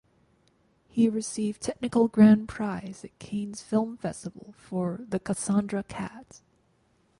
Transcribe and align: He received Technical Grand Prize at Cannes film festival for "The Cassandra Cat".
He 0.89 1.09
received 1.09 1.61
Technical 1.61 2.07
Grand 2.07 2.47
Prize 2.47 3.05
at 3.05 3.19
Cannes 3.19 3.61
film 3.61 3.97
festival 3.97 4.55
for 4.57 5.01
"The 5.07 5.19
Cassandra 5.19 5.83
Cat". 5.83 6.41